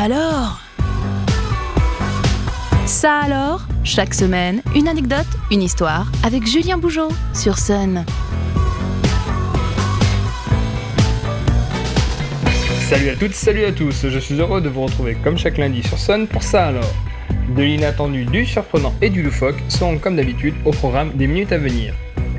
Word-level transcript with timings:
alors 0.00 0.58
Ça 2.86 3.18
alors 3.18 3.66
Chaque 3.84 4.14
semaine, 4.14 4.62
une 4.74 4.88
anecdote, 4.88 5.26
une 5.50 5.60
histoire 5.60 6.10
avec 6.24 6.46
Julien 6.46 6.78
Bougeot 6.78 7.10
sur 7.34 7.58
Sun. 7.58 8.06
Salut 12.88 13.10
à 13.10 13.16
toutes, 13.16 13.34
salut 13.34 13.64
à 13.64 13.72
tous, 13.72 14.08
je 14.08 14.18
suis 14.18 14.34
heureux 14.40 14.62
de 14.62 14.70
vous 14.70 14.82
retrouver 14.82 15.16
comme 15.22 15.36
chaque 15.36 15.58
lundi 15.58 15.82
sur 15.82 15.98
Sun 15.98 16.26
pour 16.26 16.42
ça 16.42 16.68
alors. 16.68 16.94
De 17.54 17.62
l'inattendu, 17.62 18.24
du 18.24 18.46
surprenant 18.46 18.94
et 19.02 19.10
du 19.10 19.22
loufoque 19.22 19.62
seront 19.68 19.98
comme 19.98 20.16
d'habitude 20.16 20.54
au 20.64 20.70
programme 20.70 21.12
des 21.14 21.26
minutes 21.26 21.52
à 21.52 21.58
venir. 21.58 21.94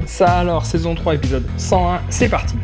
Ça 0.07 0.39
alors, 0.39 0.65
saison 0.65 0.95
3, 0.95 1.13
épisode 1.13 1.47
101, 1.57 2.01
c'est 2.09 2.29
parti 2.29 2.55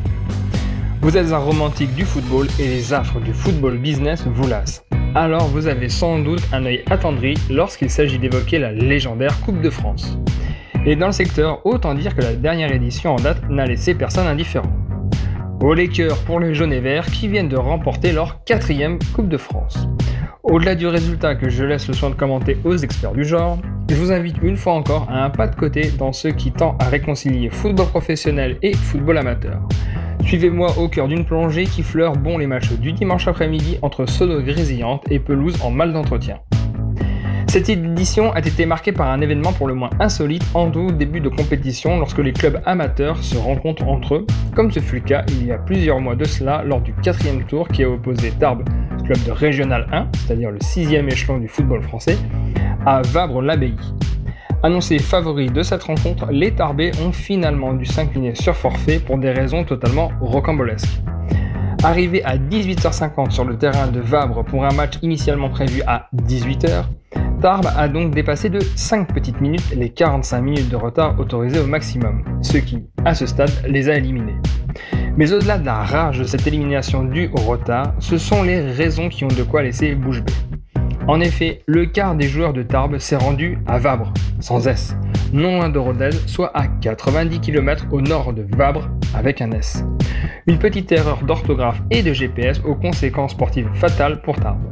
Vous 1.01 1.15
êtes 1.15 1.31
un 1.31 1.37
romantique 1.37 1.93
du 1.93 2.03
football 2.03 2.47
et 2.59 2.67
les 2.67 2.93
affres 2.93 3.19
du 3.19 3.33
football 3.33 3.77
business 3.77 4.23
vous 4.25 4.47
lassent. 4.47 4.86
Alors 5.15 5.47
vous 5.47 5.67
avez 5.67 5.89
sans 5.89 6.19
doute 6.19 6.41
un 6.51 6.65
œil 6.65 6.83
attendri 6.89 7.33
lorsqu'il 7.49 7.89
s'agit 7.89 8.19
d'évoquer 8.19 8.59
la 8.59 8.71
légendaire 8.71 9.39
Coupe 9.41 9.61
de 9.61 9.69
France. 9.69 10.17
Et 10.85 10.95
dans 10.95 11.07
le 11.07 11.11
secteur, 11.11 11.65
autant 11.65 11.95
dire 11.95 12.15
que 12.15 12.21
la 12.21 12.33
dernière 12.33 12.71
édition 12.71 13.15
en 13.15 13.17
date 13.17 13.49
n'a 13.49 13.65
laissé 13.65 13.95
personne 13.95 14.27
indifférent. 14.27 14.71
Au 15.59 15.73
les 15.73 15.87
cœurs 15.87 16.17
pour 16.25 16.39
les 16.39 16.53
jaunes 16.53 16.73
et 16.73 16.79
verts 16.79 17.07
qui 17.07 17.27
viennent 17.27 17.49
de 17.49 17.57
remporter 17.57 18.11
leur 18.11 18.43
quatrième 18.43 18.99
Coupe 19.15 19.27
de 19.27 19.37
France. 19.37 19.87
Au-delà 20.43 20.75
du 20.75 20.87
résultat 20.87 21.35
que 21.35 21.49
je 21.49 21.63
laisse 21.63 21.87
le 21.87 21.93
soin 21.93 22.09
de 22.09 22.15
commenter 22.15 22.57
aux 22.63 22.77
experts 22.77 23.13
du 23.13 23.25
genre, 23.25 23.57
je 23.89 23.95
vous 23.95 24.11
invite 24.11 24.37
une 24.41 24.55
fois 24.55 24.73
encore 24.73 25.07
à 25.09 25.25
un 25.25 25.29
pas 25.29 25.47
de 25.47 25.55
côté 25.55 25.91
dans 25.97 26.13
ce 26.13 26.27
qui 26.27 26.51
tend 26.51 26.77
à 26.79 26.85
réconcilier 26.85 27.49
football 27.49 27.87
professionnel 27.87 28.57
et 28.61 28.73
football 28.73 29.17
amateur. 29.17 29.59
Suivez-moi 30.27 30.77
au 30.77 30.89
cœur 30.89 31.07
d'une 31.07 31.23
plongée 31.23 31.63
qui 31.63 31.83
fleure 31.83 32.11
bon 32.11 32.37
les 32.37 32.47
matchs 32.47 32.73
du 32.73 32.91
dimanche 32.91 33.29
après-midi 33.29 33.77
entre 33.81 34.05
sono 34.05 34.41
grésillante 34.41 35.09
et 35.09 35.19
pelouse 35.19 35.55
en 35.63 35.71
mal 35.71 35.93
d'entretien. 35.93 36.39
Cette 37.47 37.69
édition 37.69 38.33
a 38.33 38.39
été 38.39 38.65
marquée 38.65 38.91
par 38.91 39.07
un 39.09 39.21
événement 39.21 39.53
pour 39.53 39.67
le 39.67 39.73
moins 39.73 39.89
insolite 40.01 40.43
en 40.53 40.69
tout 40.69 40.91
début 40.91 41.21
de 41.21 41.29
compétition 41.29 41.97
lorsque 41.97 42.17
les 42.17 42.33
clubs 42.33 42.61
amateurs 42.65 43.23
se 43.23 43.37
rencontrent 43.37 43.87
entre 43.87 44.15
eux, 44.15 44.27
comme 44.53 44.69
ce 44.69 44.81
fut 44.81 44.95
le 44.95 45.01
cas 45.03 45.23
il 45.29 45.45
y 45.45 45.53
a 45.53 45.57
plusieurs 45.59 46.01
mois 46.01 46.17
de 46.17 46.25
cela 46.25 46.61
lors 46.61 46.81
du 46.81 46.93
quatrième 46.95 47.45
tour 47.45 47.69
qui 47.69 47.85
a 47.85 47.89
opposé 47.89 48.31
Tarbes, 48.31 48.67
club 49.05 49.23
de 49.23 49.31
Régional 49.31 49.87
1, 49.93 50.07
c'est-à-dire 50.13 50.51
le 50.51 50.59
sixième 50.59 51.07
échelon 51.07 51.37
du 51.37 51.47
football 51.47 51.81
français, 51.83 52.17
à 52.85 53.01
Vabre-l'Abbaye. 53.01 53.77
Annoncés 54.63 54.97
favoris 54.97 55.53
de 55.53 55.61
cette 55.61 55.83
rencontre, 55.83 56.27
les 56.31 56.51
Tarbés 56.51 56.91
ont 57.05 57.11
finalement 57.11 57.73
dû 57.73 57.85
s'incliner 57.85 58.33
sur 58.33 58.55
forfait 58.55 58.99
pour 58.99 59.19
des 59.19 59.31
raisons 59.31 59.63
totalement 59.63 60.11
rocambolesques. 60.19 60.99
Arrivé 61.83 62.23
à 62.23 62.37
18h50 62.37 63.29
sur 63.29 63.45
le 63.45 63.55
terrain 63.55 63.87
de 63.87 63.99
Vabre 63.99 64.43
pour 64.43 64.65
un 64.65 64.73
match 64.73 64.95
initialement 65.03 65.49
prévu 65.49 65.83
à 65.85 66.09
18h, 66.15 66.85
Tarbes 67.39 67.69
a 67.77 67.87
donc 67.87 68.15
dépassé 68.15 68.49
de 68.49 68.59
5 68.59 69.13
petites 69.13 69.39
minutes 69.41 69.75
les 69.75 69.89
45 69.89 70.41
minutes 70.41 70.69
de 70.69 70.75
retard 70.75 71.19
autorisés 71.19 71.59
au 71.59 71.67
maximum, 71.67 72.23
ce 72.41 72.57
qui, 72.57 72.83
à 73.05 73.13
ce 73.13 73.27
stade, 73.27 73.51
les 73.67 73.89
a 73.89 73.95
éliminés. 73.95 74.37
Mais 75.17 75.31
au-delà 75.31 75.59
de 75.59 75.65
la 75.67 75.83
rage 75.83 76.17
de 76.17 76.23
cette 76.23 76.47
élimination 76.47 77.03
due 77.03 77.29
au 77.33 77.41
retard, 77.41 77.93
ce 77.99 78.17
sont 78.17 78.41
les 78.41 78.59
raisons 78.59 79.09
qui 79.09 79.23
ont 79.23 79.27
de 79.27 79.43
quoi 79.43 79.61
laisser 79.61 79.93
bouche 79.93 80.23
bée. 80.23 80.56
En 81.07 81.21
effet, 81.21 81.61
le 81.67 81.85
quart 81.85 82.15
des 82.15 82.27
joueurs 82.27 82.51
de 82.51 82.63
Tarbes 82.63 82.97
s'est 82.97 83.15
rendu 83.15 83.57
à 83.65 83.79
Vabre, 83.79 84.11
sans 84.41 84.67
S, 84.67 84.93
non 85.31 85.55
loin 85.55 85.69
de 85.69 85.79
Rodez, 85.79 86.09
soit 86.25 86.51
à 86.53 86.67
90 86.67 87.39
km 87.39 87.85
au 87.91 88.01
nord 88.01 88.33
de 88.33 88.45
Vabre, 88.57 88.89
avec 89.15 89.41
un 89.41 89.51
S. 89.51 89.85
Une 90.47 90.59
petite 90.59 90.91
erreur 90.91 91.23
d'orthographe 91.23 91.81
et 91.91 92.03
de 92.03 92.11
GPS 92.11 92.59
aux 92.65 92.75
conséquences 92.75 93.31
sportives 93.31 93.69
fatales 93.75 94.21
pour 94.21 94.35
Tarbes. 94.37 94.69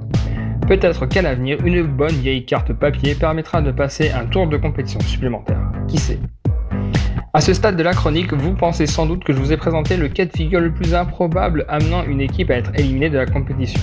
Peut-être 0.68 1.06
qu'à 1.06 1.22
l'avenir, 1.22 1.58
une 1.64 1.84
bonne 1.84 2.16
vieille 2.16 2.46
carte 2.46 2.74
papier 2.74 3.16
permettra 3.16 3.62
de 3.62 3.72
passer 3.72 4.12
un 4.12 4.26
tour 4.26 4.48
de 4.48 4.58
compétition 4.58 5.00
supplémentaire. 5.00 5.62
Qui 5.88 5.98
sait? 5.98 6.20
À 7.34 7.40
ce 7.40 7.54
stade 7.54 7.78
de 7.78 7.84
la 7.84 7.94
chronique, 7.94 8.34
vous 8.34 8.56
pensez 8.56 8.88
sans 8.88 9.06
doute 9.06 9.24
que 9.24 9.32
je 9.32 9.40
vous 9.40 9.54
ai 9.54 9.58
présenté 9.58 9.96
le 9.96 10.10
cas 10.10 10.26
de 10.26 10.36
figure 10.36 10.60
le 10.60 10.74
plus 10.74 10.96
improbable 10.96 11.66
amenant 11.70 12.04
une 12.04 12.20
équipe 12.20 12.50
à 12.50 12.56
être 12.56 12.72
éliminée 12.76 13.10
de 13.10 13.18
la 13.18 13.26
compétition. 13.26 13.80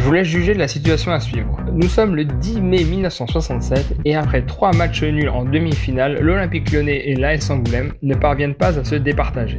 Je 0.00 0.04
vous 0.06 0.12
laisse 0.12 0.28
juger 0.28 0.54
de 0.54 0.58
la 0.58 0.66
situation 0.66 1.12
à 1.12 1.20
suivre. 1.20 1.58
Nous 1.74 1.86
sommes 1.86 2.16
le 2.16 2.24
10 2.24 2.62
mai 2.62 2.84
1967 2.84 3.98
et 4.06 4.16
après 4.16 4.40
trois 4.40 4.72
matchs 4.72 5.02
nuls 5.02 5.28
en 5.28 5.44
demi-finale, 5.44 6.18
l'Olympique 6.22 6.72
lyonnais 6.72 7.06
et 7.06 7.14
l'AS 7.16 7.50
Angoulême 7.50 7.92
ne 8.00 8.14
parviennent 8.14 8.54
pas 8.54 8.78
à 8.78 8.82
se 8.82 8.94
départager. 8.94 9.58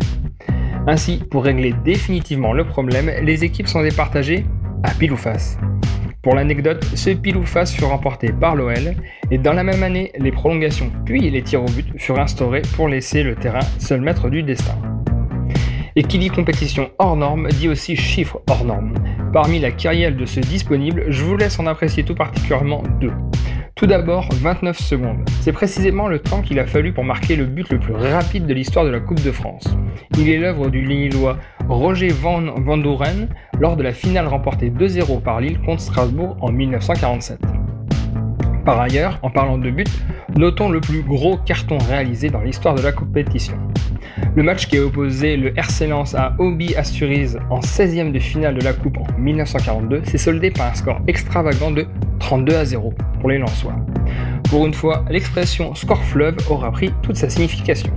Ainsi, 0.88 1.22
pour 1.29 1.44
régler 1.44 1.75
définitivement 1.85 2.53
le 2.53 2.66
problème, 2.66 3.12
les 3.22 3.44
équipes 3.44 3.68
sont 3.68 3.84
départagées 3.84 4.44
à 4.81 4.90
pile 4.96 5.12
ou 5.12 5.16
face. 5.16 5.59
Pour 6.24 6.34
l'anecdote, 6.34 6.84
ce 6.96 7.12
pile 7.12 7.38
ou 7.38 7.46
face 7.46 7.72
fut 7.72 7.85
remporté 7.85 8.34
par 8.34 8.56
l'OL 8.56 8.96
et 9.29 9.38
dans 9.38 9.53
la 9.53 9.63
même 9.63 9.84
année, 9.84 10.12
les 10.18 10.31
prolongations 10.31 10.91
puis 11.06 11.29
les 11.29 11.44
tirs 11.44 11.62
au 11.62 11.69
but 11.69 11.85
furent 12.00 12.19
instaurés 12.19 12.63
pour 12.75 12.88
laisser 12.88 13.22
le 13.22 13.35
terrain 13.35 13.63
seul 13.78 14.02
maître 14.02 14.28
du 14.28 14.41
destin. 14.41 14.75
Et 15.96 16.02
qui 16.02 16.18
dit 16.18 16.29
compétition 16.29 16.90
hors 16.97 17.16
norme 17.16 17.47
dit 17.50 17.69
aussi 17.69 17.96
chiffres 17.96 18.41
hors 18.50 18.66
norme. 18.66 18.96
Parmi 19.34 19.59
la 19.59 19.72
carrière 19.72 20.14
de 20.14 20.25
ceux 20.25 20.42
disponibles, 20.42 21.06
je 21.08 21.24
vous 21.24 21.38
laisse 21.38 21.58
en 21.58 21.66
apprécier 21.66 22.03
tout 22.03 22.16
particulièrement 22.16 22.84
deux. 23.00 23.14
Tout 23.75 23.88
d'abord, 23.88 24.28
29 24.34 24.78
secondes. 24.78 25.19
C'est 25.40 25.53
précisément 25.53 26.09
le 26.09 26.19
temps 26.19 26.42
qu'il 26.42 26.59
a 26.59 26.66
fallu 26.66 26.92
pour 26.92 27.06
marquer 27.06 27.38
le 27.38 27.46
but 27.46 27.70
le 27.70 27.80
plus 27.80 27.94
rapide 27.94 28.46
de 28.46 28.53
l'histoire 28.53 28.84
de 28.84 28.90
la 28.90 29.00
Coupe 29.00 29.24
de 29.24 29.31
France. 29.31 29.64
Il 30.18 30.30
est 30.30 30.38
l'œuvre 30.38 30.70
du 30.70 30.81
Lillois 30.81 31.38
Roger 31.70 32.09
Van, 32.09 32.41
Van 32.58 32.78
Doren 32.78 33.30
lors 33.58 33.78
de 33.78 33.84
la 33.84 33.94
finale 33.94 34.28
remportée 34.28 34.70
2-0 34.70 35.22
par 35.22 35.40
Lille 35.40 35.62
contre 35.62 35.81
Strasbourg 35.81 36.36
en 36.41 36.52
1947. 36.52 37.40
Par 38.66 38.81
ailleurs, 38.81 39.18
en 39.22 39.30
parlant 39.30 39.58
de 39.58 39.72
but, 39.72 39.90
notons 40.36 40.70
le 40.70 40.81
plus 40.81 41.03
gros 41.03 41.38
carton 41.38 41.78
réalisé 41.78 42.30
dans 42.30 42.41
l'histoire 42.41 42.75
de 42.75 42.81
la 42.81 42.91
compétition. 42.91 43.58
Le 44.34 44.44
match 44.44 44.68
qui 44.68 44.78
a 44.78 44.86
opposé 44.86 45.36
le 45.36 45.52
RC 45.58 45.88
Lens 45.88 46.16
à 46.16 46.34
Obi 46.40 46.74
Asturiz 46.75 47.38
en 47.50 47.59
16e 47.59 48.14
de 48.14 48.19
finale 48.19 48.56
de 48.56 48.64
la 48.64 48.72
Coupe 48.72 48.97
en 48.97 49.19
1942 49.19 50.06
s'est 50.06 50.18
soldé 50.18 50.52
par 50.52 50.72
un 50.72 50.74
score 50.74 51.02
extravagant 51.08 51.69
de 51.69 51.86
32 52.19 52.56
à 52.56 52.64
0 52.64 52.94
pour 53.20 53.30
les 53.30 53.40
Lensois. 53.40 53.75
Pour 54.50 54.66
une 54.66 54.74
fois, 54.74 55.03
l'expression 55.09 55.75
score 55.75 56.02
fleuve 56.06 56.38
aura 56.50 56.72
pris 56.72 56.94
toute 57.02 57.18
sa 57.18 57.30
signification. 57.30 57.91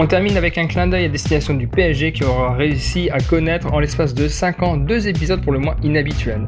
On 0.00 0.06
termine 0.06 0.36
avec 0.36 0.56
un 0.58 0.68
clin 0.68 0.86
d'œil 0.86 1.06
à 1.06 1.08
destination 1.08 1.54
du 1.54 1.66
PSG 1.66 2.12
qui 2.12 2.22
aura 2.22 2.54
réussi 2.54 3.10
à 3.10 3.18
connaître 3.18 3.74
en 3.74 3.80
l'espace 3.80 4.14
de 4.14 4.28
5 4.28 4.62
ans 4.62 4.76
deux 4.76 5.08
épisodes 5.08 5.42
pour 5.42 5.52
le 5.52 5.58
moins 5.58 5.74
inhabituels. 5.82 6.46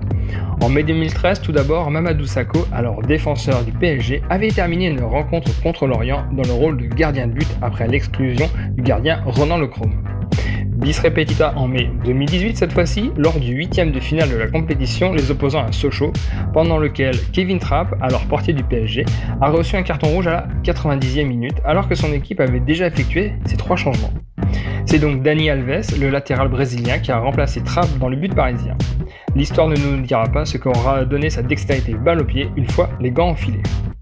En 0.60 0.68
mai 0.68 0.84
2013, 0.84 1.40
tout 1.40 1.50
d'abord, 1.50 1.90
Mamadou 1.90 2.26
Sakho, 2.26 2.64
alors 2.70 3.02
défenseur 3.02 3.64
du 3.64 3.72
PSG, 3.72 4.22
avait 4.30 4.52
terminé 4.52 4.86
une 4.86 5.02
rencontre 5.02 5.50
contre 5.62 5.88
l'Orient 5.88 6.26
dans 6.30 6.44
le 6.44 6.52
rôle 6.52 6.76
de 6.76 6.86
gardien 6.86 7.26
de 7.26 7.32
but 7.32 7.48
après 7.60 7.88
l'exclusion 7.88 8.48
du 8.76 8.82
gardien 8.82 9.20
Ronan 9.26 9.58
Lechrome. 9.58 10.09
Bis 10.80 10.98
repetita 11.00 11.52
en 11.56 11.68
mai 11.68 11.90
2018 12.06 12.56
cette 12.56 12.72
fois-ci, 12.72 13.12
lors 13.18 13.38
du 13.38 13.52
huitième 13.52 13.92
de 13.92 14.00
finale 14.00 14.30
de 14.30 14.36
la 14.36 14.46
compétition, 14.46 15.12
les 15.12 15.30
opposants 15.30 15.66
à 15.66 15.72
Sochaux, 15.72 16.12
pendant 16.54 16.78
lequel 16.78 17.14
Kevin 17.32 17.58
Trapp, 17.58 17.94
alors 18.00 18.24
portier 18.26 18.54
du 18.54 18.64
PSG, 18.64 19.04
a 19.42 19.50
reçu 19.50 19.76
un 19.76 19.82
carton 19.82 20.08
rouge 20.08 20.26
à 20.26 20.30
la 20.30 20.48
90e 20.64 21.26
minute, 21.26 21.58
alors 21.66 21.86
que 21.86 21.94
son 21.94 22.12
équipe 22.14 22.40
avait 22.40 22.60
déjà 22.60 22.86
effectué 22.86 23.34
ses 23.44 23.58
trois 23.58 23.76
changements. 23.76 24.12
C'est 24.86 24.98
donc 24.98 25.22
Dani 25.22 25.50
Alves, 25.50 25.82
le 26.00 26.08
latéral 26.08 26.48
brésilien, 26.48 26.98
qui 26.98 27.12
a 27.12 27.18
remplacé 27.18 27.62
Trapp 27.62 27.88
dans 27.98 28.08
le 28.08 28.16
but 28.16 28.34
parisien. 28.34 28.76
L'histoire 29.36 29.68
ne 29.68 29.76
nous 29.76 30.00
dira 30.00 30.24
pas 30.28 30.46
ce 30.46 30.56
qu'aura 30.56 31.04
donné 31.04 31.28
sa 31.28 31.42
dextérité 31.42 31.92
balle 31.92 32.22
au 32.22 32.24
pied 32.24 32.48
une 32.56 32.68
fois 32.68 32.88
les 33.00 33.10
gants 33.10 33.28
enfilés. 33.28 33.62